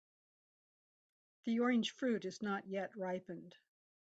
[1.45, 3.55] The orange fruit is not yet ripened.